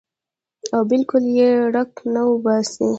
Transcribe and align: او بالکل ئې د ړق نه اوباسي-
او 0.73 0.81
بالکل 0.91 1.23
ئې 1.35 1.49
د 1.59 1.63
ړق 1.73 1.91
نه 2.13 2.21
اوباسي- 2.27 2.79